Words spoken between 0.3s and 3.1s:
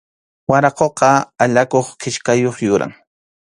Waraquqa allakuq kichkayuq yuram.